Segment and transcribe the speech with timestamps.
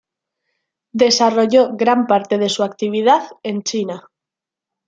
[0.95, 4.09] Desarrolló gran parte de su actividad en China.